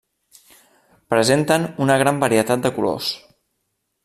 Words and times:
Presenten 1.15 1.69
una 1.87 1.99
gran 2.05 2.23
varietat 2.27 2.65
de 2.65 2.73
colors. 2.79 3.13